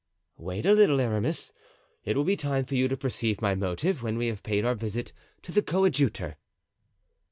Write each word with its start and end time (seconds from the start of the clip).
"Wait 0.39 0.65
a 0.65 0.73
little, 0.73 0.99
Aramis; 0.99 1.53
it 2.05 2.17
will 2.17 2.23
be 2.23 2.35
time 2.35 2.65
for 2.65 2.73
you 2.73 2.87
to 2.87 2.97
perceive 2.97 3.39
my 3.39 3.53
motive 3.53 4.01
when 4.01 4.17
we 4.17 4.25
have 4.25 4.41
paid 4.41 4.65
our 4.65 4.73
visit 4.73 5.13
to 5.43 5.51
the 5.51 5.61
coadjutor." 5.61 6.37